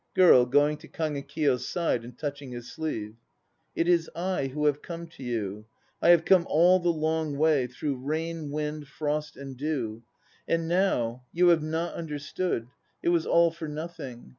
GIRL 0.15 0.47
(going 0.47 0.77
to 0.77 0.87
KAGEKIYO'S 0.87 1.67
side 1.67 2.03
and 2.03 2.17
touching 2.17 2.49
his 2.53 2.71
sleeve). 2.71 3.17
It 3.75 3.87
is 3.87 4.09
I 4.15 4.47
who 4.47 4.65
have 4.65 4.81
come 4.81 5.05
to 5.09 5.23
you. 5.23 5.67
I 6.01 6.09
have 6.09 6.25
come 6.25 6.47
all 6.49 6.79
the 6.79 6.89
long 6.89 7.37
way, 7.37 7.67
Through 7.67 7.97
rain, 7.97 8.49
wind, 8.49 8.87
frost 8.87 9.37
and 9.37 9.55
dew. 9.55 10.01
And 10.47 10.67
now 10.67 11.21
you 11.31 11.49
have 11.49 11.61
not 11.61 11.93
understood; 11.93 12.69
it 13.03 13.09
was 13.09 13.27
all 13.27 13.51
for 13.51 13.67
nothing. 13.67 14.29